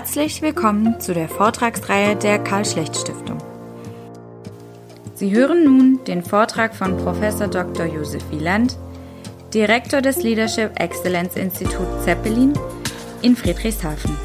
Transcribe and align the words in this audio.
Herzlich 0.00 0.40
willkommen 0.40 0.98
zu 0.98 1.12
der 1.12 1.28
Vortragsreihe 1.28 2.16
der 2.16 2.38
Karl-Schlecht-Stiftung. 2.38 3.36
Sie 5.14 5.30
hören 5.30 5.62
nun 5.62 6.00
den 6.06 6.24
Vortrag 6.24 6.74
von 6.74 6.96
Prof. 6.96 7.18
Dr. 7.50 7.84
Josef 7.84 8.22
Wieland, 8.30 8.78
Direktor 9.52 10.00
des 10.00 10.22
Leadership 10.22 10.70
Excellence 10.80 11.36
Institut 11.36 11.86
Zeppelin 12.02 12.54
in 13.20 13.36
Friedrichshafen. 13.36 14.16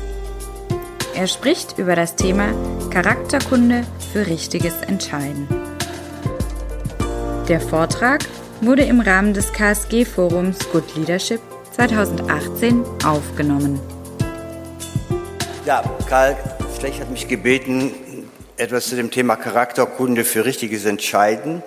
Er 1.14 1.27
spricht 1.27 1.78
über 1.78 1.97
das 1.97 2.15
Thema 2.15 2.54
Charakterkunde 2.89 3.83
für 4.14 4.28
richtiges 4.28 4.78
Entscheiden. 4.78 5.46
Der 7.50 7.60
Vortrag 7.60 8.23
wurde 8.61 8.83
im 8.83 9.01
Rahmen 9.01 9.33
des 9.33 9.51
KSG-Forums 9.51 10.71
Good 10.71 10.96
Leadership 10.96 11.42
2018 11.73 12.82
aufgenommen. 13.04 13.78
Ja, 15.65 15.82
Karl 16.07 16.37
Schlecht 16.78 17.00
hat 17.00 17.10
mich 17.10 17.28
gebeten, 17.28 18.29
etwas 18.55 18.87
zu 18.87 18.96
dem 18.96 19.10
Thema 19.10 19.36
Charakterkunde 19.36 20.24
für 20.24 20.46
richtiges 20.46 20.86
Entscheiden 20.86 21.64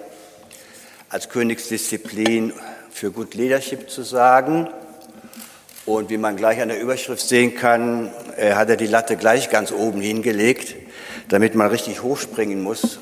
als 1.09 1.29
Königsdisziplin 1.31 2.53
für 2.93 3.11
Good 3.11 3.35
Leadership 3.35 3.91
zu 3.91 4.05
sagen. 4.05 4.69
Und 5.85 6.11
wie 6.11 6.17
man 6.17 6.37
gleich 6.37 6.61
an 6.61 6.69
der 6.69 6.81
Überschrift 6.81 7.27
sehen 7.27 7.57
kann, 7.57 8.13
hat 8.37 8.71
er 8.71 8.77
die 8.77 8.87
Latte 8.87 9.17
gleich 9.17 9.51
ganz 9.51 9.73
oben 9.73 10.01
hingelegt, 10.01 10.77
damit 11.27 11.57
man 11.57 11.67
richtig 11.67 12.05
hochspringen 12.05 12.63
muss, 12.63 13.01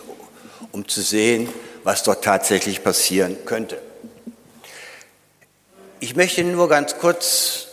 um 0.73 0.89
zu 0.89 1.03
sehen, 1.03 1.51
was 1.85 2.05
dort 2.05 2.25
tatsächlich 2.25 2.83
passieren 2.83 3.37
könnte. 3.45 3.79
Ich 6.01 6.17
möchte 6.17 6.43
nur 6.43 6.71
ganz 6.71 6.97
kurz 6.97 7.67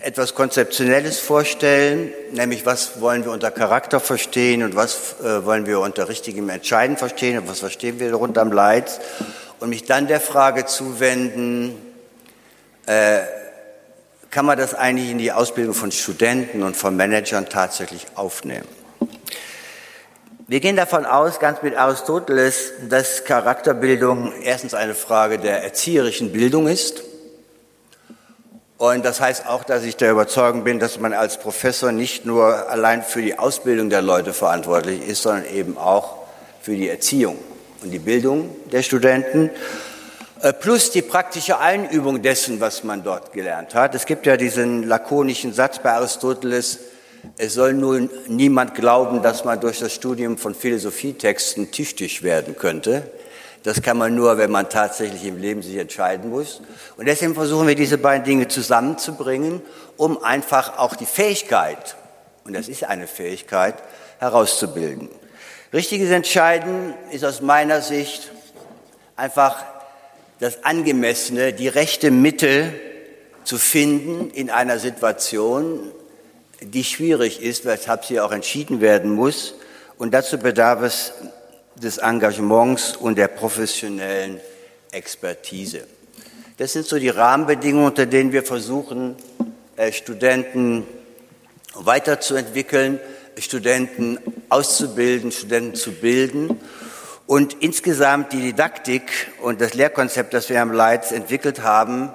etwas 0.00 0.34
Konzeptionelles 0.34 1.20
vorstellen, 1.20 2.12
nämlich 2.32 2.66
was 2.66 3.00
wollen 3.00 3.24
wir 3.24 3.32
unter 3.32 3.50
Charakter 3.50 4.00
verstehen 4.00 4.62
und 4.62 4.74
was 4.74 5.16
äh, 5.20 5.44
wollen 5.44 5.66
wir 5.66 5.80
unter 5.80 6.08
richtigem 6.08 6.48
Entscheiden 6.48 6.96
verstehen 6.96 7.38
und 7.38 7.48
was 7.48 7.60
verstehen 7.60 8.00
wir 8.00 8.10
darunter 8.10 8.42
am 8.42 8.52
Leid 8.52 9.00
und 9.60 9.68
mich 9.68 9.84
dann 9.84 10.08
der 10.08 10.20
Frage 10.20 10.66
zuwenden, 10.66 11.76
äh, 12.86 13.20
kann 14.30 14.46
man 14.46 14.58
das 14.58 14.74
eigentlich 14.74 15.10
in 15.10 15.18
die 15.18 15.30
Ausbildung 15.30 15.74
von 15.74 15.92
Studenten 15.92 16.64
und 16.64 16.76
von 16.76 16.96
Managern 16.96 17.48
tatsächlich 17.48 18.06
aufnehmen? 18.16 18.66
Wir 20.48 20.60
gehen 20.60 20.76
davon 20.76 21.06
aus, 21.06 21.38
ganz 21.38 21.62
mit 21.62 21.76
Aristoteles, 21.76 22.72
dass 22.90 23.24
Charakterbildung 23.24 24.32
erstens 24.42 24.74
eine 24.74 24.94
Frage 24.94 25.38
der 25.38 25.62
erzieherischen 25.62 26.32
Bildung 26.32 26.66
ist 26.66 27.04
und 28.92 29.04
das 29.04 29.20
heißt 29.20 29.46
auch, 29.46 29.64
dass 29.64 29.84
ich 29.84 29.96
der 29.96 30.10
Überzeugung 30.10 30.64
bin, 30.64 30.78
dass 30.78 30.98
man 30.98 31.12
als 31.12 31.38
Professor 31.38 31.92
nicht 31.92 32.26
nur 32.26 32.68
allein 32.68 33.02
für 33.02 33.22
die 33.22 33.38
Ausbildung 33.38 33.88
der 33.88 34.02
Leute 34.02 34.32
verantwortlich 34.32 35.06
ist, 35.06 35.22
sondern 35.22 35.46
eben 35.54 35.78
auch 35.78 36.18
für 36.60 36.74
die 36.74 36.88
Erziehung 36.88 37.38
und 37.82 37.90
die 37.90 37.98
Bildung 37.98 38.50
der 38.72 38.82
Studenten, 38.82 39.50
äh, 40.42 40.52
plus 40.52 40.90
die 40.90 41.02
praktische 41.02 41.58
Einübung 41.58 42.22
dessen, 42.22 42.60
was 42.60 42.84
man 42.84 43.02
dort 43.02 43.32
gelernt 43.32 43.74
hat. 43.74 43.94
Es 43.94 44.06
gibt 44.06 44.26
ja 44.26 44.36
diesen 44.36 44.82
lakonischen 44.82 45.52
Satz 45.52 45.78
bei 45.78 45.92
Aristoteles, 45.92 46.80
es 47.38 47.54
soll 47.54 47.72
nun 47.72 48.10
niemand 48.28 48.74
glauben, 48.74 49.22
dass 49.22 49.44
man 49.44 49.60
durch 49.60 49.78
das 49.78 49.94
Studium 49.94 50.36
von 50.36 50.54
Philosophietexten 50.54 51.70
tüchtig 51.70 52.22
werden 52.22 52.56
könnte. 52.56 53.10
Das 53.64 53.80
kann 53.80 53.96
man 53.96 54.14
nur, 54.14 54.36
wenn 54.36 54.50
man 54.50 54.68
tatsächlich 54.68 55.24
im 55.24 55.38
Leben 55.38 55.62
sich 55.62 55.76
entscheiden 55.76 56.30
muss. 56.30 56.60
Und 56.98 57.06
deswegen 57.06 57.34
versuchen 57.34 57.66
wir 57.66 57.74
diese 57.74 57.96
beiden 57.96 58.22
Dinge 58.22 58.46
zusammenzubringen, 58.46 59.62
um 59.96 60.22
einfach 60.22 60.78
auch 60.78 60.94
die 60.94 61.06
Fähigkeit, 61.06 61.96
und 62.44 62.52
das 62.52 62.68
ist 62.68 62.84
eine 62.84 63.06
Fähigkeit, 63.06 63.76
herauszubilden. 64.18 65.08
Richtiges 65.72 66.10
Entscheiden 66.10 66.92
ist 67.10 67.24
aus 67.24 67.40
meiner 67.40 67.80
Sicht 67.80 68.30
einfach 69.16 69.64
das 70.40 70.62
angemessene, 70.64 71.54
die 71.54 71.68
rechte 71.68 72.10
Mitte 72.10 72.74
zu 73.44 73.56
finden 73.56 74.30
in 74.30 74.50
einer 74.50 74.78
Situation, 74.78 75.90
die 76.60 76.84
schwierig 76.84 77.42
ist, 77.42 77.64
weshalb 77.64 78.04
sie 78.04 78.20
auch 78.20 78.32
entschieden 78.32 78.82
werden 78.82 79.10
muss. 79.10 79.54
Und 79.96 80.12
dazu 80.12 80.38
bedarf 80.38 80.82
es 80.82 81.12
des 81.76 81.98
Engagements 81.98 82.96
und 82.96 83.16
der 83.16 83.28
professionellen 83.28 84.40
Expertise. 84.92 85.86
Das 86.56 86.72
sind 86.72 86.86
so 86.86 86.98
die 86.98 87.08
Rahmenbedingungen, 87.08 87.86
unter 87.86 88.06
denen 88.06 88.32
wir 88.32 88.44
versuchen, 88.44 89.16
äh, 89.76 89.92
Studenten 89.92 90.86
weiterzuentwickeln, 91.74 93.00
Studenten 93.38 94.18
auszubilden, 94.48 95.32
Studenten 95.32 95.74
zu 95.74 95.92
bilden. 95.92 96.60
Und 97.26 97.54
insgesamt 97.60 98.32
die 98.32 98.40
Didaktik 98.40 99.32
und 99.42 99.60
das 99.60 99.74
Lehrkonzept, 99.74 100.34
das 100.34 100.48
wir 100.48 100.60
am 100.60 100.72
Leitz 100.72 101.10
entwickelt 101.10 101.62
haben, 101.62 102.10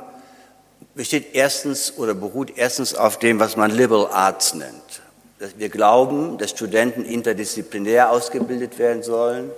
besteht 0.95 1.33
erstens 1.33 1.97
oder 1.97 2.13
beruht 2.13 2.53
erstens 2.55 2.95
auf 2.95 3.19
dem, 3.19 3.39
was 3.39 3.57
man 3.57 3.71
Liberal 3.71 4.07
Arts 4.07 4.53
nennt 4.53 5.01
dass 5.39 5.57
wir 5.57 5.69
glauben, 5.69 6.37
dass 6.37 6.49
Studenten 6.51 7.05
interdisziplinär 7.05 8.11
ausgebildet 8.11 8.77
werden 8.77 9.03
sollen, 9.03 9.49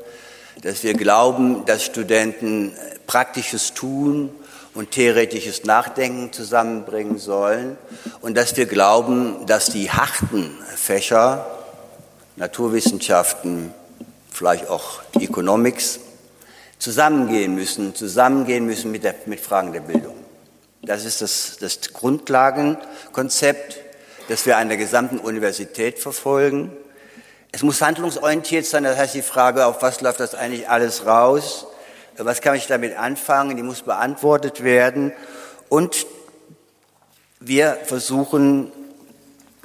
dass 0.61 0.83
wir 0.83 0.93
glauben, 0.93 1.65
dass 1.65 1.83
Studenten 1.83 2.73
praktisches 3.07 3.73
Tun 3.73 4.29
und 4.75 4.91
theoretisches 4.91 5.63
Nachdenken 5.63 6.31
zusammenbringen 6.31 7.17
sollen 7.17 7.77
und 8.21 8.37
dass 8.37 8.55
wir 8.57 8.67
glauben, 8.67 9.45
dass 9.47 9.71
die 9.71 9.89
harten 9.91 10.55
Fächer, 10.75 11.47
Naturwissenschaften, 12.35 13.73
vielleicht 14.31 14.69
auch 14.69 15.01
Economics, 15.19 15.99
zusammengehen 16.77 17.55
müssen, 17.55 17.95
zusammengehen 17.95 18.65
müssen 18.65 18.91
mit, 18.91 19.03
der, 19.03 19.15
mit 19.25 19.39
Fragen 19.39 19.73
der 19.73 19.81
Bildung. 19.81 20.15
Das 20.83 21.05
ist 21.05 21.21
das, 21.21 21.57
das 21.59 21.81
Grundlagenkonzept 21.93 23.90
das 24.31 24.45
wir 24.45 24.55
an 24.55 24.69
der 24.69 24.77
gesamten 24.77 25.17
Universität 25.17 25.99
verfolgen. 25.99 26.71
Es 27.51 27.63
muss 27.63 27.81
handlungsorientiert 27.81 28.65
sein, 28.65 28.85
das 28.85 28.97
heißt 28.97 29.13
die 29.13 29.21
Frage, 29.21 29.65
auf 29.65 29.81
was 29.81 29.99
läuft 29.99 30.21
das 30.21 30.35
eigentlich 30.35 30.69
alles 30.69 31.05
raus? 31.05 31.67
Was 32.15 32.39
kann 32.39 32.55
ich 32.55 32.65
damit 32.65 32.97
anfangen? 32.97 33.57
Die 33.57 33.63
muss 33.63 33.81
beantwortet 33.81 34.63
werden. 34.63 35.11
Und 35.67 36.05
wir 37.41 37.77
versuchen, 37.83 38.71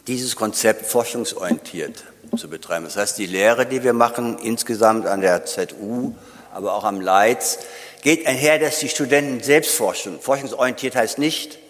dieses 0.09 0.35
Konzept 0.35 0.87
forschungsorientiert 0.87 2.03
zu 2.37 2.51
betreiben. 2.51 2.87
Das 2.87 2.97
heißt, 2.97 3.19
die 3.19 3.27
Lehre, 3.27 3.67
die 3.67 3.85
wir 3.85 3.93
machen, 3.93 4.37
insgesamt 4.41 5.07
an 5.07 5.21
der 5.21 5.45
ZU, 5.45 6.13
aber 6.53 6.75
auch 6.75 6.83
am 6.83 7.01
Leitz, 7.01 7.61
geht 8.03 8.27
einher, 8.27 8.59
dass 8.59 8.81
die 8.81 8.89
Studenten 8.89 9.45
selbst 9.45 9.77
forschen. 9.77 10.19
Forschungsorientiert 10.19 10.97
heißt 10.97 11.19
nicht, 11.19 11.61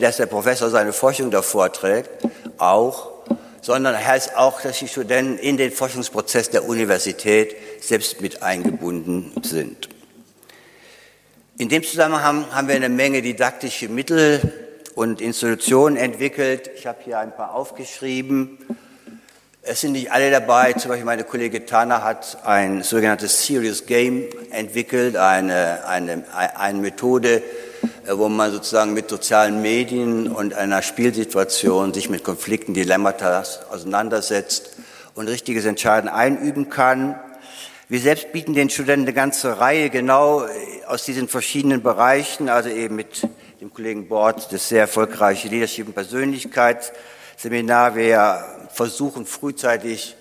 dass 0.00 0.16
der 0.16 0.26
Professor 0.26 0.70
seine 0.70 0.92
Forschung 0.92 1.30
da 1.30 1.42
vorträgt, 1.42 2.08
auch, 2.62 3.10
sondern 3.60 3.96
heißt 3.96 4.36
auch, 4.36 4.60
dass 4.60 4.78
die 4.78 4.88
Studenten 4.88 5.38
in 5.38 5.56
den 5.56 5.72
Forschungsprozess 5.72 6.50
der 6.50 6.68
Universität 6.68 7.54
selbst 7.80 8.20
mit 8.20 8.42
eingebunden 8.42 9.32
sind. 9.42 9.88
In 11.58 11.68
dem 11.68 11.82
Zusammenhang 11.82 12.46
haben 12.52 12.68
wir 12.68 12.74
eine 12.74 12.88
Menge 12.88 13.22
didaktische 13.22 13.88
Mittel 13.88 14.40
und 14.94 15.20
Institutionen 15.20 15.96
entwickelt. 15.96 16.70
Ich 16.76 16.86
habe 16.86 16.98
hier 17.04 17.18
ein 17.18 17.34
paar 17.34 17.54
aufgeschrieben. 17.54 18.58
Es 19.62 19.80
sind 19.80 19.92
nicht 19.92 20.10
alle 20.10 20.30
dabei. 20.30 20.72
Zum 20.72 20.88
Beispiel 20.88 21.04
meine 21.04 21.22
Kollegin 21.22 21.66
Tana 21.66 22.02
hat 22.02 22.38
ein 22.44 22.82
sogenanntes 22.82 23.46
Serious 23.46 23.86
Game 23.86 24.24
entwickelt, 24.50 25.16
eine, 25.16 25.86
eine, 25.86 26.24
eine 26.34 26.78
Methode, 26.80 27.42
wo 28.08 28.28
man 28.28 28.50
sozusagen 28.50 28.94
mit 28.94 29.08
sozialen 29.08 29.62
Medien 29.62 30.28
und 30.28 30.54
einer 30.54 30.82
Spielsituation 30.82 31.94
sich 31.94 32.10
mit 32.10 32.24
Konflikten, 32.24 32.74
Dilemmata 32.74 33.44
auseinandersetzt 33.70 34.76
und 35.14 35.28
richtiges 35.28 35.64
Entscheiden 35.64 36.08
einüben 36.08 36.68
kann. 36.68 37.18
Wir 37.88 38.00
selbst 38.00 38.32
bieten 38.32 38.54
den 38.54 38.70
Studenten 38.70 39.06
eine 39.06 39.12
ganze 39.12 39.60
Reihe 39.60 39.90
genau 39.90 40.44
äh, 40.44 40.48
aus 40.86 41.04
diesen 41.04 41.28
verschiedenen 41.28 41.82
Bereichen, 41.82 42.48
also 42.48 42.70
eben 42.70 42.96
mit 42.96 43.28
dem 43.60 43.72
Kollegen 43.72 44.08
Bord 44.08 44.52
das 44.52 44.68
sehr 44.68 44.80
erfolgreiche 44.80 45.48
Leadership 45.48 45.86
und 45.86 45.94
Persönlichkeitsseminar. 45.94 47.94
Wir 47.94 48.44
versuchen 48.72 49.26
frühzeitig 49.26 50.16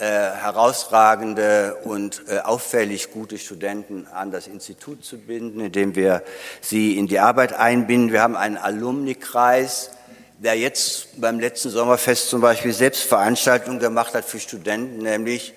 äh, 0.00 0.04
herausragende 0.04 1.76
und 1.84 2.22
äh, 2.26 2.38
auffällig 2.38 3.12
gute 3.12 3.36
Studenten 3.36 4.06
an 4.06 4.30
das 4.30 4.46
Institut 4.46 5.04
zu 5.04 5.18
binden, 5.18 5.60
indem 5.60 5.94
wir 5.94 6.22
sie 6.62 6.96
in 6.96 7.06
die 7.06 7.18
Arbeit 7.18 7.52
einbinden. 7.52 8.10
Wir 8.10 8.22
haben 8.22 8.34
einen 8.34 8.56
Alumni-Kreis, 8.56 9.90
der 10.38 10.54
jetzt 10.54 11.20
beim 11.20 11.38
letzten 11.38 11.68
Sommerfest 11.68 12.30
zum 12.30 12.40
Beispiel 12.40 12.72
selbst 12.72 13.02
Veranstaltungen 13.02 13.78
gemacht 13.78 14.14
hat 14.14 14.24
für 14.24 14.40
Studenten, 14.40 15.02
nämlich 15.02 15.52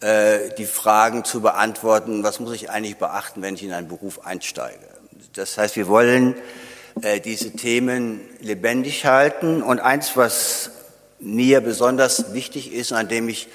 äh, 0.00 0.54
die 0.56 0.64
Fragen 0.64 1.26
zu 1.26 1.42
beantworten, 1.42 2.24
was 2.24 2.40
muss 2.40 2.54
ich 2.54 2.70
eigentlich 2.70 2.96
beachten, 2.96 3.42
wenn 3.42 3.56
ich 3.56 3.62
in 3.62 3.74
einen 3.74 3.88
Beruf 3.88 4.24
einsteige. 4.24 4.88
Das 5.34 5.58
heißt, 5.58 5.76
wir 5.76 5.88
wollen 5.88 6.34
diese 7.24 7.52
Themen 7.52 8.20
lebendig 8.40 9.06
halten 9.06 9.62
und 9.62 9.80
eins, 9.80 10.16
was 10.16 10.70
mir 11.20 11.60
besonders 11.60 12.34
wichtig 12.34 12.72
ist 12.72 12.92
an 12.92 13.08
dem 13.08 13.28
ich 13.28 13.48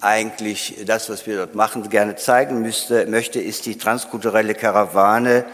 eigentlich 0.00 0.76
das, 0.86 1.08
was 1.10 1.26
wir 1.26 1.36
dort 1.36 1.54
machen, 1.54 1.88
gerne 1.88 2.16
zeigen 2.16 2.62
müsste, 2.62 3.06
möchte, 3.06 3.40
ist 3.40 3.66
die 3.66 3.78
transkulturelle 3.78 4.54
Karawane 4.54 5.44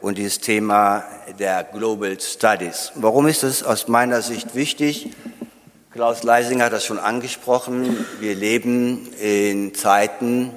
und 0.00 0.18
dieses 0.18 0.40
Thema 0.40 1.04
der 1.38 1.64
Global 1.64 2.18
Studies. 2.20 2.92
Warum 2.94 3.26
ist 3.26 3.42
es 3.42 3.62
aus 3.62 3.88
meiner 3.88 4.20
Sicht 4.22 4.54
wichtig? 4.54 5.10
Klaus 5.92 6.22
Leising 6.22 6.60
hat 6.60 6.72
das 6.72 6.84
schon 6.84 6.98
angesprochen. 6.98 8.04
Wir 8.18 8.34
leben 8.34 9.12
in 9.20 9.74
Zeiten 9.74 10.50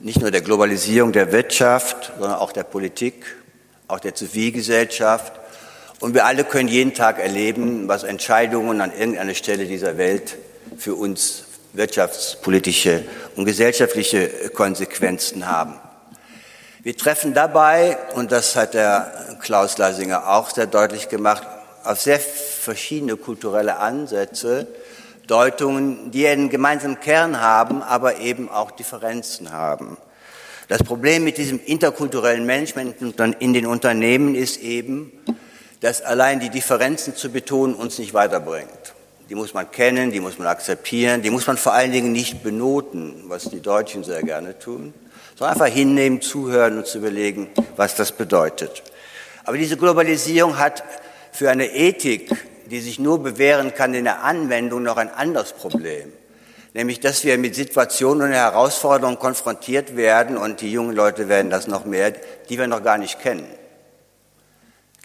nicht 0.00 0.20
nur 0.20 0.30
der 0.30 0.40
Globalisierung 0.40 1.12
der 1.12 1.30
Wirtschaft, 1.30 2.12
sondern 2.18 2.38
auch 2.38 2.52
der 2.52 2.64
Politik, 2.64 3.36
auch 3.86 4.00
der 4.00 4.14
Zivilgesellschaft. 4.14 5.32
Und 6.00 6.14
wir 6.14 6.24
alle 6.24 6.44
können 6.44 6.68
jeden 6.68 6.94
Tag 6.94 7.18
erleben, 7.18 7.88
was 7.88 8.04
Entscheidungen 8.04 8.80
an 8.80 8.92
irgendeiner 8.96 9.34
Stelle 9.34 9.66
dieser 9.66 9.98
Welt 9.98 10.38
für 10.76 10.94
uns 10.94 11.44
wirtschaftspolitische 11.72 13.04
und 13.36 13.44
gesellschaftliche 13.44 14.50
Konsequenzen 14.50 15.46
haben. 15.46 15.74
Wir 16.82 16.96
treffen 16.96 17.34
dabei, 17.34 17.98
und 18.14 18.32
das 18.32 18.56
hat 18.56 18.74
der 18.74 19.36
Klaus 19.40 19.78
Leisinger 19.78 20.28
auch 20.28 20.50
sehr 20.50 20.66
deutlich 20.66 21.08
gemacht, 21.08 21.46
auf 21.84 22.00
sehr 22.00 22.20
verschiedene 22.20 23.16
kulturelle 23.16 23.78
Ansätze, 23.78 24.66
Deutungen, 25.26 26.10
die 26.10 26.26
einen 26.26 26.48
gemeinsamen 26.48 27.00
Kern 27.00 27.40
haben, 27.40 27.82
aber 27.82 28.18
eben 28.18 28.48
auch 28.48 28.70
Differenzen 28.70 29.52
haben. 29.52 29.98
Das 30.68 30.82
Problem 30.82 31.24
mit 31.24 31.38
diesem 31.38 31.60
interkulturellen 31.64 32.46
Management 32.46 32.96
in 33.38 33.52
den 33.52 33.66
Unternehmen 33.66 34.34
ist 34.34 34.58
eben, 34.58 35.12
dass 35.80 36.02
allein 36.02 36.40
die 36.40 36.50
Differenzen 36.50 37.16
zu 37.16 37.30
betonen 37.30 37.74
uns 37.74 37.98
nicht 37.98 38.14
weiterbringt. 38.14 38.94
Die 39.28 39.34
muss 39.34 39.52
man 39.52 39.70
kennen, 39.70 40.10
die 40.10 40.20
muss 40.20 40.38
man 40.38 40.48
akzeptieren, 40.48 41.20
die 41.20 41.30
muss 41.30 41.46
man 41.46 41.58
vor 41.58 41.74
allen 41.74 41.92
Dingen 41.92 42.12
nicht 42.12 42.42
benoten, 42.42 43.24
was 43.26 43.44
die 43.44 43.60
Deutschen 43.60 44.02
sehr 44.02 44.22
gerne 44.22 44.58
tun, 44.58 44.94
sondern 45.36 45.54
einfach 45.54 45.74
hinnehmen, 45.74 46.22
zuhören 46.22 46.78
und 46.78 46.86
zu 46.86 46.98
überlegen, 46.98 47.48
was 47.76 47.94
das 47.94 48.12
bedeutet. 48.12 48.82
Aber 49.44 49.58
diese 49.58 49.76
Globalisierung 49.76 50.58
hat 50.58 50.82
für 51.32 51.50
eine 51.50 51.66
Ethik, 51.66 52.30
die 52.70 52.80
sich 52.80 52.98
nur 52.98 53.22
bewähren 53.22 53.74
kann 53.74 53.92
in 53.92 54.04
der 54.04 54.24
Anwendung, 54.24 54.82
noch 54.82 54.96
ein 54.96 55.10
anderes 55.10 55.52
Problem. 55.52 56.12
Nämlich, 56.72 57.00
dass 57.00 57.24
wir 57.24 57.36
mit 57.38 57.54
Situationen 57.54 58.28
und 58.28 58.32
Herausforderungen 58.32 59.18
konfrontiert 59.18 59.96
werden 59.96 60.36
und 60.36 60.60
die 60.60 60.70
jungen 60.70 60.94
Leute 60.94 61.28
werden 61.28 61.50
das 61.50 61.66
noch 61.66 61.84
mehr, 61.84 62.12
die 62.48 62.58
wir 62.58 62.66
noch 62.66 62.82
gar 62.82 62.98
nicht 62.98 63.20
kennen. 63.20 63.46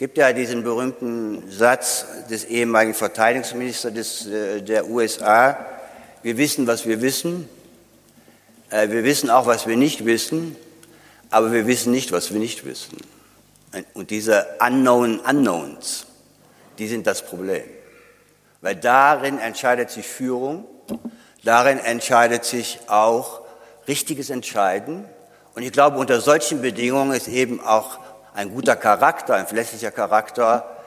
Es 0.04 0.08
gibt 0.08 0.18
ja 0.18 0.34
diesen 0.34 0.66
berühmten 0.66 1.50
Satz 1.50 2.06
des 2.30 2.44
ehemaligen 2.44 2.94
Verteidigungsministers 2.94 3.94
des, 3.94 4.28
äh, 4.28 4.62
der 4.62 4.90
USA, 4.90 5.58
wir 6.22 6.36
wissen, 6.36 6.68
was 6.68 6.86
wir 6.86 7.02
wissen, 7.02 7.48
äh, 8.70 8.90
wir 8.90 9.06
wissen 9.06 9.30
auch, 9.30 9.46
was 9.46 9.66
wir 9.66 9.78
nicht 9.78 10.04
wissen, 10.04 10.58
aber 11.30 11.54
wir 11.54 11.68
wissen 11.68 11.94
nicht, 11.94 12.12
was 12.12 12.34
wir 12.34 12.40
nicht 12.42 12.66
wissen. 12.66 12.98
Und 13.94 14.10
diese 14.10 14.46
unknown 14.60 15.20
unknowns, 15.22 16.06
die 16.80 16.90
sind 16.90 17.08
das 17.08 17.26
Problem. 17.26 17.64
Weil 18.60 18.76
darin 18.76 19.40
entscheidet 19.40 19.90
sich 19.90 20.06
Führung, 20.06 20.66
darin 21.46 21.78
entscheidet 21.78 22.44
sich 22.44 22.80
auch 22.88 23.40
richtiges 23.88 24.30
Entscheiden. 24.30 25.06
Und 25.56 25.64
ich 25.64 25.72
glaube, 25.72 25.98
unter 25.98 26.20
solchen 26.20 26.62
Bedingungen 26.62 27.14
ist 27.14 27.30
eben 27.30 27.62
auch 27.62 28.03
ein 28.33 28.51
guter 28.53 28.75
Charakter, 28.75 29.35
ein 29.35 29.47
verlässlicher 29.47 29.91
Charakter 29.91 30.77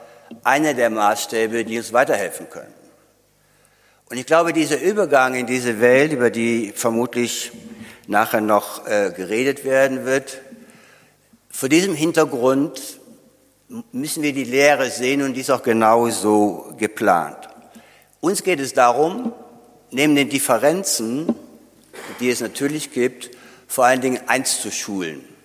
einer 0.43 0.73
der 0.73 0.89
Maßstäbe, 0.89 1.63
die 1.63 1.77
uns 1.77 1.93
weiterhelfen 1.93 2.49
können. 2.49 2.73
Und 4.09 4.17
ich 4.17 4.25
glaube, 4.25 4.53
dieser 4.53 4.79
Übergang 4.79 5.35
in 5.35 5.47
diese 5.47 5.81
Welt, 5.81 6.13
über 6.13 6.29
die 6.29 6.71
vermutlich 6.75 7.51
nachher 8.07 8.41
noch 8.41 8.87
äh, 8.87 9.11
geredet 9.15 9.65
werden 9.65 10.05
wird, 10.05 10.41
vor 11.49 11.69
diesem 11.69 11.93
Hintergrund 11.93 12.99
müssen 13.91 14.23
wir 14.23 14.33
die 14.33 14.45
Lehre 14.45 14.89
sehen 14.89 15.21
und 15.23 15.33
dies 15.33 15.49
auch 15.49 15.63
genau 15.63 16.09
so 16.09 16.73
geplant. 16.77 17.49
Uns 18.21 18.43
geht 18.43 18.59
es 18.59 18.73
darum, 18.73 19.33
neben 19.91 20.15
den 20.15 20.29
Differenzen, 20.29 21.35
die 22.19 22.29
es 22.29 22.39
natürlich 22.39 22.91
gibt, 22.91 23.31
vor 23.67 23.85
allen 23.85 24.01
Dingen 24.01 24.21
eins 24.27 24.61
zu 24.61 24.71
schulen. 24.71 25.36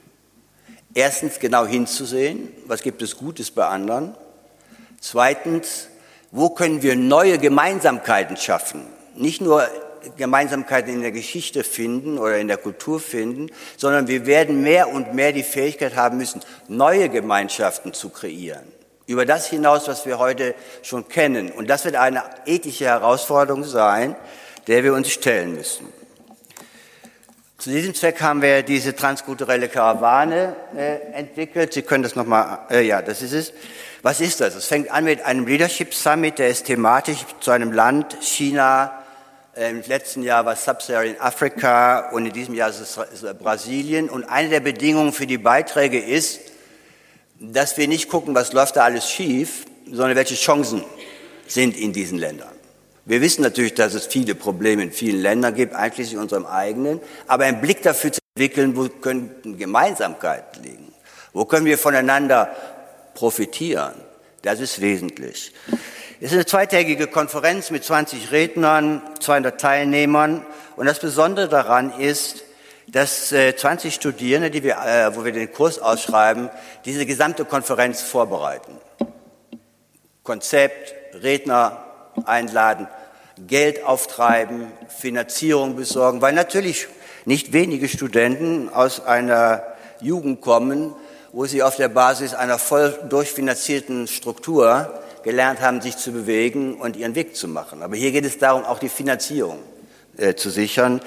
Erstens 0.95 1.39
genau 1.39 1.67
hinzusehen, 1.67 2.49
was 2.67 2.83
gibt 2.83 3.01
es 3.03 3.17
Gutes 3.17 3.51
bei 3.51 3.67
anderen. 3.67 4.15
Zweitens, 5.01 5.89
wo 6.31 6.51
können 6.51 6.83
wir 6.83 6.97
neue 6.97 7.39
Gemeinsamkeiten 7.39 8.37
schaffen? 8.37 8.87
Nicht 9.15 9.41
nur 9.41 9.67
Gemeinsamkeiten 10.17 10.93
in 10.93 11.01
der 11.01 11.13
Geschichte 11.13 11.65
finden 11.65 12.19
oder 12.19 12.39
in 12.39 12.49
der 12.49 12.57
Kultur 12.57 13.01
finden, 13.01 13.51
sondern 13.77 14.07
wir 14.09 14.27
werden 14.27 14.63
mehr 14.63 14.89
und 14.89 15.15
mehr 15.15 15.33
die 15.33 15.43
Fähigkeit 15.43 15.97
haben 15.97 16.19
müssen, 16.19 16.41
neue 16.69 17.09
Gemeinschaften 17.09 17.93
zu 17.95 18.11
kreieren. 18.11 18.65
Über 19.07 19.27
das 19.27 19.47
hinaus, 19.47 19.89
was 19.89 20.07
wir 20.07 20.19
heute 20.19 20.55
schon 20.83 21.09
kennen. 21.09 21.51
Und 21.51 21.69
das 21.69 21.85
wird 21.85 21.97
eine 21.97 22.23
ethische 22.47 22.87
Herausforderung 22.87 23.65
sein, 23.65 24.17
der 24.67 24.85
wir 24.85 24.95
uns 24.95 25.11
stellen 25.11 25.55
müssen. 25.55 25.87
Zu 27.63 27.71
diesem 27.71 27.95
Zweck 27.95 28.21
haben 28.21 28.43
wir 28.43 28.65
diese 28.65 28.97
transkulturelle 28.97 29.69
Karawane 29.69 30.57
äh, 30.77 30.97
entwickelt. 31.13 31.73
Sie 31.73 31.83
können 31.83 32.03
das 32.03 32.17
nochmal, 32.17 32.59
äh, 32.69 32.85
ja, 32.85 33.03
das 33.03 33.23
ist 33.23 33.33
es. 33.33 33.53
Was 34.03 34.21
ist 34.21 34.41
das? 34.41 34.57
Es 34.57 34.67
fängt 34.67 34.91
an 34.91 35.05
mit 35.05 35.25
einem 35.25 35.47
Leadership 35.47 35.95
Summit, 35.95 36.41
der 36.41 36.49
ist 36.49 36.65
thematisch 36.65 37.19
zu 37.39 37.53
einem 37.53 37.71
Land, 37.71 38.17
China, 38.21 38.91
im 39.55 39.81
letzten 39.87 40.25
Jahr 40.25 40.45
war 40.45 40.57
Sub-Saharan 40.57 41.15
Afrika 41.21 42.11
und 42.11 42.27
in 42.27 42.33
diesem 42.33 42.57
Jahr 42.57 42.71
ist 42.71 42.81
es 42.81 43.37
Brasilien. 43.39 44.11
Und 44.11 44.25
eine 44.25 44.49
der 44.49 44.61
Bedingungen 44.61 45.13
für 45.13 45.29
die 45.29 45.39
Beiträge 45.39 46.01
ist, 46.01 46.41
dass 47.39 47.77
wir 47.77 47.87
nicht 47.87 48.09
gucken, 48.09 48.35
was 48.35 48.53
läuft 48.53 48.75
da 48.75 48.83
alles 48.83 49.09
schief, 49.09 49.67
sondern 49.87 50.17
welche 50.17 50.35
Chancen 50.35 50.83
sind 51.47 51.77
in 51.77 51.93
diesen 51.93 52.19
Ländern. 52.19 52.52
Wir 53.05 53.21
wissen 53.21 53.43
natürlich, 53.43 53.75
dass 53.75 53.95
es 53.95 54.07
viele 54.07 54.35
Probleme 54.35 54.83
in 54.85 54.93
vielen 54.93 55.21
Ländern 55.21 55.55
gibt, 55.55 55.75
einschließlich 55.75 56.19
unserem 56.19 56.47
eigenen, 56.47 57.01
aber 57.27 57.45
einen 57.45 57.61
Blick 57.61 57.83
dafür 57.83 58.13
zu 58.13 58.21
entwickeln, 58.35 58.77
wo 58.77 58.89
könnten 58.89 59.59
Gemeinsamkeiten 59.59 60.63
liegen, 60.63 60.93
wo 61.33 61.45
können 61.45 61.67
wir 61.67 61.79
voneinander 61.79 62.55
profitieren, 63.15 63.95
das 64.43 64.61
ist 64.61 64.81
wesentlich. 64.81 65.53
Es 66.21 66.29
ist 66.29 66.35
eine 66.35 66.47
zweitägige 66.47 67.09
Konferenz 67.09 67.71
mit 67.71 67.83
20 67.83 68.31
Rednern, 68.31 69.03
200 69.19 69.61
Teilnehmern. 69.61 70.47
Und 70.77 70.87
das 70.87 71.01
Besondere 71.01 71.49
daran 71.49 71.99
ist, 71.99 72.45
dass 72.87 73.29
20 73.29 73.85
äh, 73.85 73.91
Studierende, 73.91 74.51
die 74.51 74.63
wir, 74.63 74.77
äh, 74.77 75.17
wo 75.17 75.25
wir 75.25 75.33
den 75.33 75.53
Kurs 75.53 75.81
ausschreiben, 75.81 76.51
diese 76.85 77.07
gesamte 77.07 77.45
Konferenz 77.45 78.03
vorbereiten. 78.03 78.79
Konzept, 80.23 80.95
Redner 81.15 81.85
einladen, 82.25 82.89
Geld 83.47 83.85
auftreiben, 83.85 84.67
Finanzierung 84.89 85.77
besorgen, 85.77 86.21
weil 86.21 86.35
natürlich 86.35 86.89
nicht 87.25 87.53
wenige 87.53 87.89
Studenten 87.89 88.69
aus 88.69 89.05
einer 89.05 89.63
Jugend 90.01 90.41
kommen, 90.41 90.95
wo 91.33 91.47
sie 91.47 91.63
auf 91.63 91.77
der 91.77 91.89
Basis 91.89 92.35
einer 92.35 92.59
voll 92.59 92.99
durchfinanzierten 93.09 94.07
Struktur 94.07 94.93
gelernt 95.23 95.61
haben, 95.61 95.81
sich 95.81 95.97
zu 95.97 96.13
bewegen 96.13 96.75
und 96.75 96.97
ihren 96.97 97.15
Weg 97.15 97.37
zu 97.37 97.49
machen. 97.49 97.83
Aber 97.83 97.97
hier 97.97 98.13
geht 98.13 98.25
es 98.25 98.39
darum, 98.39 98.65
auch 98.65 98.79
die 98.79 98.89
Finanzierung 98.89 99.59
äh, 100.17 100.35
zu 100.35 100.51
sichern. 100.51 101.01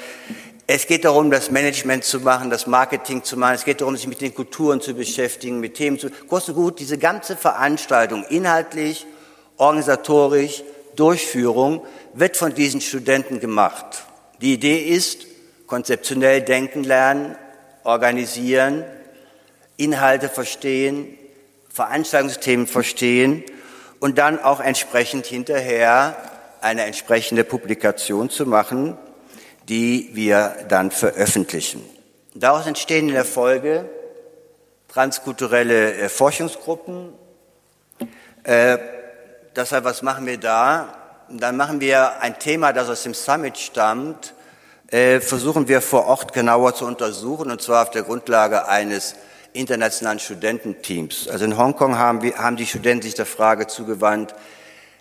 Es 0.68 0.88
geht 0.88 1.06
darum, 1.06 1.30
das 1.30 1.52
Management 1.52 2.06
zu 2.06 2.22
machen, 2.22 2.50
das 2.50 2.66
Marketing 2.66 3.24
zu 3.24 3.38
machen. 3.38 3.54
Es 3.54 3.66
geht 3.66 3.82
darum, 3.82 3.96
sich 3.96 4.08
mit 4.08 4.22
den 4.22 4.34
Kulturen 4.34 4.82
zu 4.82 4.96
beschäftigen, 4.96 5.60
mit 5.60 5.76
Themen 5.76 6.00
zu. 6.00 6.10
Kurz 6.28 6.50
und 6.50 6.56
gut, 6.56 6.80
diese 6.80 6.98
ganze 6.98 7.36
Veranstaltung, 7.36 8.26
inhaltlich, 8.30 9.06
organisatorisch, 9.58 10.64
Durchführung, 10.96 11.86
wird 12.14 12.38
von 12.38 12.54
diesen 12.54 12.82
Studenten 12.82 13.40
gemacht. 13.40 14.06
Die 14.42 14.54
Idee 14.54 14.80
ist, 14.80 15.26
konzeptionell 15.68 16.42
denken 16.42 16.84
lernen, 16.84 17.36
organisieren, 17.84 18.84
Inhalte 19.78 20.30
verstehen, 20.30 21.18
Veranstaltungsthemen 21.70 22.68
verstehen 22.68 23.44
und 24.00 24.18
dann 24.18 24.40
auch 24.40 24.60
entsprechend 24.60 25.26
hinterher 25.26 26.16
eine 26.62 26.86
entsprechende 26.86 27.44
Publikation 27.44 28.30
zu 28.30 28.46
machen, 28.46 28.98
die 29.68 30.10
wir 30.14 30.56
dann 30.70 30.92
veröffentlichen. 30.92 31.84
Daraus 32.34 32.66
entstehen 32.68 33.10
in 33.10 33.14
der 33.14 33.26
Folge 33.26 33.90
transkulturelle 34.88 35.94
äh, 35.94 36.10
Forschungsgruppen. 36.10 37.14
Äh, 38.44 38.78
deshalb, 39.56 39.86
was 39.86 40.02
machen 40.02 40.26
wir 40.26 40.38
da? 40.38 40.94
Dann 41.30 41.58
machen 41.58 41.80
wir 41.80 42.22
ein 42.22 42.38
Thema, 42.40 42.74
das 42.74 42.90
aus 42.90 43.04
dem 43.04 43.14
Summit 43.14 43.58
stammt, 43.58 44.34
äh, 44.90 45.20
versuchen 45.20 45.68
wir 45.68 45.82
vor 45.82 46.06
Ort 46.06 46.34
genauer 46.34 46.76
zu 46.76 46.86
untersuchen, 46.86 47.50
und 47.50 47.62
zwar 47.62 47.84
auf 47.84 47.90
der 47.90 48.04
Grundlage 48.04 48.68
eines 48.68 49.16
internationalen 49.54 50.20
Studententeams. 50.20 51.28
Also 51.28 51.46
in 51.46 51.58
Hongkong 51.58 51.98
haben, 51.98 52.22
wir, 52.22 52.38
haben 52.38 52.58
die 52.58 52.68
Studenten 52.68 53.04
sich 53.04 53.16
der 53.16 53.26
Frage 53.26 53.68
zugewandt, 53.68 54.36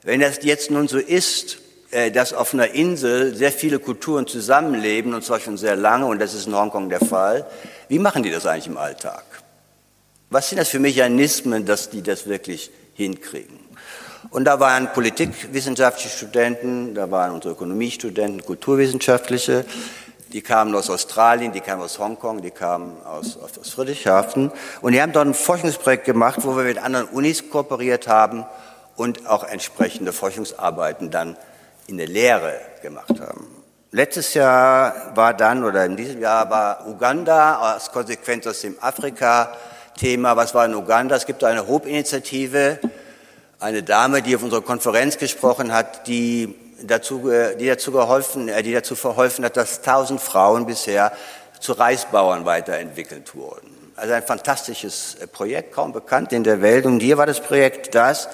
wenn 0.03 0.21
das 0.21 0.39
jetzt 0.43 0.71
nun 0.71 0.89
so 0.89 0.99
ist, 0.99 1.59
äh, 1.91 2.11
dass 2.11 2.33
auf 2.33 2.55
einer 2.55 2.71
Insel 2.71 3.35
sehr 3.35 3.53
viele 3.53 3.79
Kulturen 3.79 4.27
zusammenleben, 4.27 5.13
und 5.13 5.25
zwar 5.25 5.41
schon 5.41 5.59
sehr 5.59 5.77
lange, 5.77 6.07
und 6.07 6.21
das 6.21 6.33
ist 6.33 6.47
in 6.47 6.55
Hongkong 6.55 6.89
der 6.89 7.01
Fall. 7.01 7.47
Wie 7.89 7.99
machen 7.99 8.23
die 8.23 8.31
das 8.31 8.47
eigentlich 8.47 8.69
im 8.69 8.79
Alltag? 8.79 9.25
Was 10.31 10.49
sind 10.49 10.59
das 10.59 10.69
für 10.69 10.79
Mechanismen, 10.79 11.67
dass 11.67 11.91
die 11.91 12.03
das 12.03 12.27
wirklich 12.27 12.71
hinkriegen? 12.95 13.61
Und 14.31 14.45
da 14.45 14.61
waren 14.61 14.93
politikwissenschaftliche 14.93 16.09
Studenten, 16.09 16.95
da 16.95 17.11
waren 17.11 17.33
unsere 17.33 17.55
Ökonomiestudenten, 17.55 18.45
Kulturwissenschaftliche, 18.45 19.65
die 20.33 20.43
kamen 20.43 20.75
aus 20.75 20.91
Australien, 20.91 21.53
die 21.53 21.61
kamen 21.61 21.83
aus 21.83 21.99
Hongkong, 22.01 22.43
die 22.43 22.51
kamen 22.51 22.97
aus, 23.05 23.39
aus 23.39 23.71
Friedrichshafen. 23.71 24.51
Und 24.81 24.93
die 24.93 25.01
haben 25.01 25.13
dort 25.13 25.29
ein 25.29 25.35
Forschungsprojekt 25.35 26.05
gemacht, 26.05 26.41
wo 26.43 26.57
wir 26.57 26.65
mit 26.65 26.79
anderen 26.79 27.07
Unis 27.07 27.49
kooperiert 27.51 28.09
haben 28.09 28.45
und 28.97 29.29
auch 29.29 29.45
entsprechende 29.45 30.13
Forschungsarbeiten 30.13 31.11
dann 31.11 31.37
in 31.87 31.99
der 31.99 32.09
Lehre 32.09 32.55
gemacht 32.83 33.21
haben. 33.21 33.47
Letztes 33.93 34.35
Jahr 34.35 35.13
war 35.15 35.35
dann, 35.35 35.63
oder 35.63 35.85
in 35.85 35.97
diesem 35.97 36.21
Jahr 36.21 36.51
war 36.51 36.85
Uganda 36.89 37.61
als 37.61 37.93
Konsequenz 37.93 38.45
aus 38.49 38.61
dem 38.61 38.77
Afrika-Thema. 38.81 40.35
Was 40.37 40.53
war 40.53 40.65
in 40.65 40.75
Uganda? 40.75 41.15
Es 41.15 41.27
gibt 41.27 41.45
eine 41.45 41.69
Hope-Initiative, 41.69 42.81
eine 43.65 43.83
Dame, 43.83 44.21
die 44.21 44.37
auf 44.37 44.43
unserer 44.43 44.61
Konferenz 44.61 45.17
gesprochen 45.17 45.73
hat, 45.73 46.07
die 46.07 46.55
dazu, 46.83 47.31
die 47.59 47.67
dazu 47.67 47.93
geholfen, 47.93 48.49
äh, 48.49 48.63
die 48.63 48.75
dazu 48.75 48.95
verholfen 48.95 49.45
hat, 49.45 49.57
dass 49.57 49.81
tausend 49.81 50.21
Frauen 50.21 50.67
bisher 50.67 51.13
zu 51.61 51.73
Reisbauern 51.73 52.45
weiterentwickelt 52.45 53.35
wurden. 53.35 53.71
Also 53.97 54.13
ein 54.13 54.23
fantastisches 54.23 55.15
äh, 55.15 55.27
Projekt, 55.27 55.73
kaum 55.73 55.93
bekannt 55.93 56.33
in 56.33 56.45
der 56.45 56.61
Welt. 56.61 56.85
Und 56.85 57.01
hier 57.01 57.17
war 57.17 57.25
das 57.25 57.41
Projekt 57.41 57.95
das, 57.95 58.29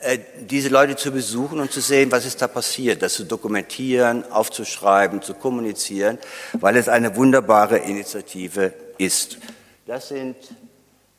äh, 0.00 0.18
diese 0.40 0.68
Leute 0.68 0.94
zu 0.94 1.10
besuchen 1.10 1.58
und 1.58 1.72
zu 1.72 1.80
sehen, 1.80 2.12
was 2.12 2.26
ist 2.26 2.42
da 2.42 2.46
passiert, 2.46 3.00
das 3.00 3.14
zu 3.14 3.24
dokumentieren, 3.24 4.30
aufzuschreiben, 4.30 5.22
zu 5.22 5.32
kommunizieren, 5.32 6.18
weil 6.52 6.76
es 6.76 6.90
eine 6.90 7.16
wunderbare 7.16 7.78
Initiative 7.78 8.74
ist. 8.98 9.38
Das 9.86 10.08
sind, 10.08 10.36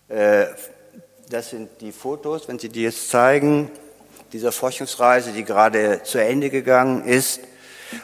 äh, 0.10 0.46
das 1.29 1.50
sind 1.50 1.69
die 1.81 1.91
Fotos, 1.91 2.48
wenn 2.48 2.60
Sie 2.60 2.69
die 2.69 2.84
jetzt 2.84 3.10
zeigen 3.10 3.69
dieser 4.34 4.51
Forschungsreise, 4.51 5.31
die 5.31 5.43
gerade 5.43 6.01
zu 6.03 6.22
Ende 6.22 6.50
gegangen 6.50 7.05
ist. 7.05 7.39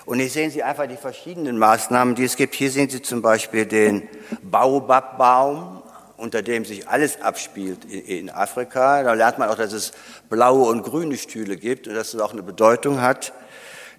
Und 0.05 0.19
hier 0.19 0.29
sehen 0.29 0.51
Sie 0.51 0.63
einfach 0.63 0.87
die 0.87 0.97
verschiedenen 0.97 1.57
Maßnahmen, 1.57 2.15
die 2.15 2.23
es 2.23 2.35
gibt. 2.37 2.55
Hier 2.55 2.71
sehen 2.71 2.89
Sie 2.89 3.01
zum 3.01 3.21
Beispiel 3.21 3.65
den 3.65 4.07
Baobab-Baum, 4.41 5.81
unter 6.15 6.41
dem 6.41 6.63
sich 6.63 6.87
alles 6.87 7.21
abspielt 7.21 7.85
in 7.85 8.29
Afrika. 8.29 9.03
Da 9.03 9.13
lernt 9.13 9.39
man 9.39 9.49
auch, 9.49 9.57
dass 9.57 9.73
es 9.73 9.91
blaue 10.29 10.69
und 10.69 10.83
grüne 10.83 11.17
Stühle 11.17 11.57
gibt 11.57 11.87
und 11.87 11.95
dass 11.95 12.13
es 12.13 12.19
auch 12.21 12.31
eine 12.31 12.43
Bedeutung 12.43 13.01
hat. 13.01 13.33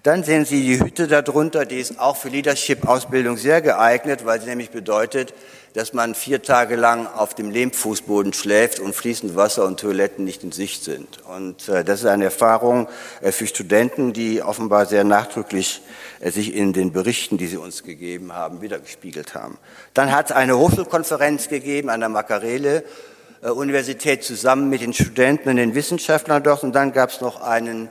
Dann 0.05 0.23
sehen 0.23 0.45
Sie 0.45 0.61
die 0.61 0.79
Hütte 0.79 1.07
darunter, 1.07 1.65
die 1.65 1.79
ist 1.79 1.99
auch 1.99 2.15
für 2.15 2.29
Leadership-Ausbildung 2.29 3.37
sehr 3.37 3.59
geeignet, 3.61 4.23
weil 4.23 4.39
sie 4.39 4.45
nämlich 4.45 4.69
bedeutet, 4.69 5.33
dass 5.73 5.93
man 5.93 6.13
vier 6.13 6.43
Tage 6.43 6.75
lang 6.75 7.07
auf 7.07 7.33
dem 7.33 7.49
Lehmfußboden 7.49 8.31
schläft 8.31 8.79
und 8.79 8.93
fließend 8.93 9.35
Wasser 9.35 9.65
und 9.65 9.79
Toiletten 9.79 10.23
nicht 10.23 10.43
in 10.43 10.51
Sicht 10.51 10.83
sind. 10.83 11.25
Und 11.25 11.67
äh, 11.69 11.83
das 11.83 12.01
ist 12.01 12.05
eine 12.05 12.25
Erfahrung 12.25 12.87
äh, 13.21 13.31
für 13.31 13.47
Studenten, 13.47 14.13
die 14.13 14.43
offenbar 14.43 14.85
sehr 14.85 15.03
nachdrücklich 15.03 15.81
äh, 16.19 16.29
sich 16.29 16.53
in 16.53 16.71
den 16.71 16.91
Berichten, 16.91 17.39
die 17.39 17.47
sie 17.47 17.57
uns 17.57 17.81
gegeben 17.81 18.31
haben, 18.31 18.61
wiedergespiegelt 18.61 19.33
haben. 19.33 19.57
Dann 19.95 20.11
hat 20.11 20.29
es 20.29 20.35
eine 20.35 20.55
Hochschulkonferenz 20.55 21.49
gegeben 21.49 21.89
an 21.89 22.01
der 22.01 22.09
Makarele 22.09 22.83
Universität 23.41 24.23
zusammen 24.23 24.69
mit 24.69 24.81
den 24.81 24.93
Studenten 24.93 25.49
und 25.49 25.55
den 25.55 25.73
Wissenschaftlern 25.73 26.43
dort. 26.43 26.63
Und 26.63 26.73
dann 26.73 26.93
gab 26.93 27.09
es 27.09 27.21
noch 27.21 27.41
einen 27.41 27.89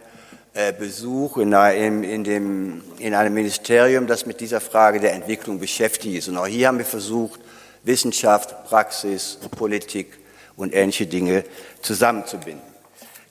Besuch 0.79 1.39
in, 1.39 1.53
in, 1.53 2.05
in, 2.05 2.25
dem, 2.25 2.83
in 2.99 3.15
einem 3.15 3.35
Ministerium, 3.35 4.07
das 4.07 4.25
mit 4.25 4.41
dieser 4.41 4.61
Frage 4.61 5.01
der 5.01 5.13
Entwicklung 5.13 5.59
beschäftigt 5.59 6.15
ist. 6.15 6.29
Und 6.29 6.37
auch 6.37 6.47
hier 6.47 6.69
haben 6.69 6.79
wir 6.79 6.85
versucht, 6.85 7.41
Wissenschaft, 7.83 8.65
Praxis, 8.65 9.39
Politik 9.57 10.17
und 10.57 10.73
ähnliche 10.73 11.07
Dinge 11.07 11.45
zusammenzubinden. 11.83 12.63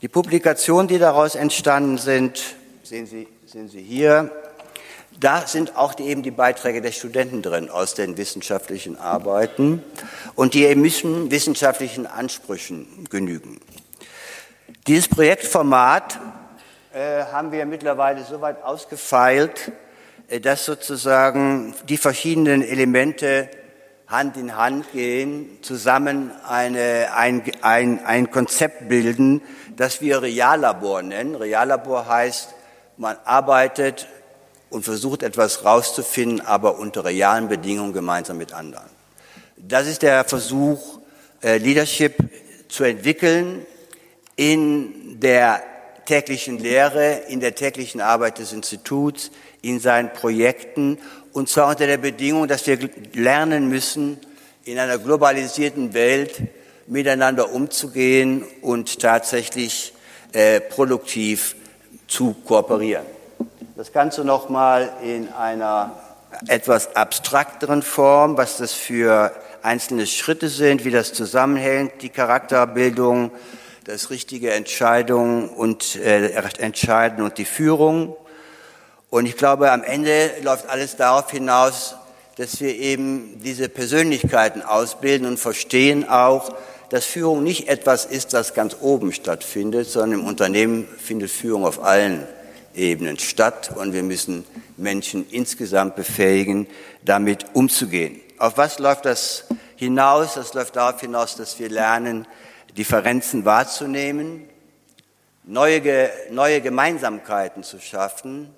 Die 0.02 0.10
Publikationen, 0.10 0.90
die 0.90 1.00
daraus 1.00 1.36
entstanden 1.36 1.98
sind, 1.98 2.42
sehen 2.84 3.08
Sie, 3.08 3.28
sehen 3.46 3.70
Sie 3.70 3.82
hier. 3.82 4.30
Da 5.18 5.48
sind 5.48 5.78
auch 5.78 5.94
die, 5.94 6.04
eben 6.04 6.24
die 6.24 6.32
Beiträge 6.32 6.82
der 6.82 6.92
Studenten 6.92 7.42
drin 7.42 7.70
aus 7.70 7.94
den 7.94 8.18
wissenschaftlichen 8.18 8.98
Arbeiten 8.98 9.82
und 10.36 10.56
die 10.56 10.76
müssen 10.76 11.32
wissenschaftlichen 11.32 12.06
Ansprüchen 12.06 13.06
genügen. 13.10 13.62
Dieses 14.88 15.08
Projektformat 15.08 16.20
äh, 16.94 17.24
haben 17.32 17.52
wir 17.52 17.66
mittlerweile 17.66 18.24
so 18.24 18.40
weit 18.42 18.64
ausgefeilt, 18.64 19.72
äh, 20.28 20.40
dass 20.40 20.66
sozusagen 20.66 21.74
die 21.90 21.98
verschiedenen 21.98 22.62
Elemente 22.62 23.50
Hand 24.08 24.38
in 24.38 24.56
Hand 24.56 24.92
gehen, 24.92 25.58
zusammen 25.64 26.30
eine, 26.48 27.08
ein, 27.16 27.42
ein, 27.62 28.06
ein 28.06 28.30
Konzept 28.30 28.90
bilden, 28.90 29.42
das 29.76 30.02
wir 30.02 30.22
Reallabor 30.22 31.02
nennen. 31.02 31.34
Reallabor 31.34 32.08
heißt, 32.08 32.54
man 32.98 33.18
arbeitet 33.26 34.08
und 34.70 34.84
versucht 34.84 35.24
etwas 35.24 35.66
rauszufinden, 35.66 36.42
aber 36.42 36.78
unter 36.78 37.06
realen 37.06 37.48
Bedingungen 37.48 37.94
gemeinsam 37.94 38.38
mit 38.38 38.54
anderen. 38.54 38.90
Das 39.58 39.88
ist 39.88 40.04
der 40.04 40.26
Versuch, 40.26 41.00
äh, 41.42 41.58
Leadership 41.58 42.18
zu 42.70 42.84
entwickeln 42.84 43.66
in 44.36 45.20
der 45.20 45.64
täglichen 46.06 46.58
Lehre, 46.58 47.22
in 47.28 47.40
der 47.40 47.56
täglichen 47.56 48.02
Arbeit 48.02 48.40
des 48.40 48.54
Instituts, 48.54 49.32
in 49.62 49.80
seinen 49.80 50.12
Projekten 50.14 50.98
und 51.34 51.50
zwar 51.50 51.70
unter 51.70 51.88
der 51.88 51.98
Bedingung, 51.98 52.48
dass 52.48 52.68
wir 52.68 52.78
lernen 53.14 53.68
müssen, 53.68 54.20
in 54.66 54.78
einer 54.78 55.00
globalisierten 55.00 55.94
Welt 55.94 56.42
miteinander 56.86 57.52
umzugehen 57.52 58.46
und 58.62 59.00
tatsächlich 59.00 59.94
äh, 60.32 60.60
produktiv 60.62 61.56
zu 62.08 62.36
kooperieren. 62.46 63.06
Das 63.76 63.92
Ganze 63.92 64.24
nochmal 64.24 64.94
in 65.04 65.28
einer 65.34 65.98
etwas 66.48 66.96
abstrakteren 66.96 67.82
Form, 67.82 68.38
was 68.38 68.58
das 68.58 68.74
für 68.74 69.32
einzelne 69.64 70.06
Schritte 70.06 70.50
sind, 70.50 70.86
wie 70.86 70.92
das 70.92 71.14
zusammenhängt, 71.14 72.02
die 72.02 72.10
Charakterbildung, 72.10 73.32
das 73.86 74.10
richtige 74.10 74.52
Entscheidung 74.52 75.50
und 75.50 75.96
äh, 75.98 76.30
Entscheiden 76.58 77.24
und 77.24 77.38
die 77.38 77.46
Führung. 77.46 78.16
Und 79.10 79.26
ich 79.26 79.36
glaube, 79.36 79.72
am 79.72 79.84
Ende 79.84 80.32
läuft 80.42 80.70
alles 80.70 80.96
darauf 80.96 81.30
hinaus, 81.30 81.96
dass 82.38 82.62
wir 82.62 82.76
eben 82.76 83.42
diese 83.44 83.70
Persönlichkeiten 83.70 84.62
ausbilden 84.62 85.28
und 85.28 85.38
verstehen 85.38 86.08
auch, 86.08 86.56
dass 86.90 87.06
Führung 87.06 87.44
nicht 87.44 87.68
etwas 87.68 88.06
ist, 88.06 88.34
das 88.34 88.54
ganz 88.54 88.78
oben 88.80 89.12
stattfindet, 89.12 89.90
sondern 89.90 90.22
im 90.22 90.28
Unternehmen 90.28 90.88
findet 90.98 91.30
Führung 91.30 91.66
auf 91.66 91.84
allen 91.84 92.28
Ebenen 92.76 93.20
statt 93.20 93.72
und 93.76 93.94
wir 93.94 94.04
müssen 94.04 94.46
Menschen 94.78 95.28
insgesamt 95.30 95.96
befähigen, 95.96 96.68
damit 97.04 97.46
umzugehen. 97.54 98.20
Auf 98.40 98.58
was 98.58 98.80
läuft 98.80 99.06
das 99.06 99.46
hinaus? 99.76 100.36
Das 100.36 100.54
läuft 100.54 100.76
darauf 100.76 101.00
hinaus, 101.02 101.36
dass 101.36 101.60
wir 101.60 101.70
lernen, 101.70 102.26
Differenzen 102.78 103.46
wahrzunehmen, 103.46 104.50
neue, 105.44 106.10
neue 106.32 106.62
Gemeinsamkeiten 106.62 107.64
zu 107.64 107.80
schaffen, 107.80 108.54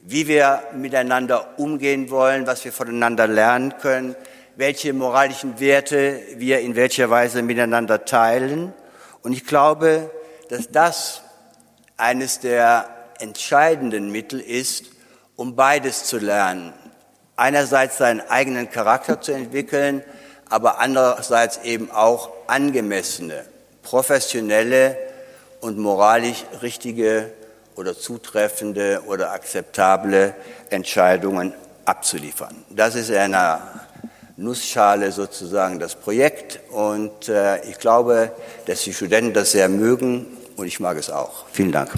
wie 0.00 0.26
wir 0.26 0.62
miteinander 0.74 1.58
umgehen 1.58 2.10
wollen, 2.10 2.46
was 2.46 2.64
wir 2.64 2.72
voneinander 2.72 3.26
lernen 3.26 3.74
können, 3.78 4.16
welche 4.56 4.92
moralischen 4.92 5.60
Werte 5.60 6.20
wir 6.36 6.60
in 6.60 6.76
welcher 6.76 7.10
Weise 7.10 7.42
miteinander 7.42 8.04
teilen. 8.04 8.72
Und 9.22 9.32
ich 9.32 9.46
glaube, 9.46 10.10
dass 10.48 10.70
das 10.70 11.22
eines 11.96 12.40
der 12.40 12.88
entscheidenden 13.20 14.10
Mittel 14.10 14.40
ist, 14.40 14.86
um 15.36 15.56
beides 15.56 16.04
zu 16.04 16.18
lernen. 16.18 16.72
Einerseits 17.36 17.98
seinen 17.98 18.20
eigenen 18.20 18.70
Charakter 18.70 19.20
zu 19.20 19.32
entwickeln, 19.32 20.04
aber 20.48 20.78
andererseits 20.78 21.58
eben 21.64 21.90
auch 21.90 22.30
angemessene, 22.46 23.44
professionelle 23.82 24.96
und 25.60 25.78
moralisch 25.78 26.44
richtige 26.62 27.30
oder 27.76 27.96
zutreffende 27.96 29.02
oder 29.06 29.32
akzeptable 29.32 30.34
Entscheidungen 30.70 31.54
abzuliefern. 31.84 32.64
Das 32.70 32.94
ist 32.94 33.10
in 33.10 33.16
einer 33.16 33.62
Nussschale 34.36 35.12
sozusagen 35.12 35.78
das 35.78 35.94
Projekt 35.94 36.60
und 36.70 37.28
äh, 37.28 37.62
ich 37.64 37.78
glaube, 37.78 38.32
dass 38.66 38.82
die 38.82 38.92
Studenten 38.92 39.32
das 39.32 39.52
sehr 39.52 39.68
mögen 39.68 40.26
und 40.56 40.66
ich 40.66 40.80
mag 40.80 40.96
es 40.96 41.10
auch. 41.10 41.44
Vielen 41.52 41.72
Dank. 41.72 41.90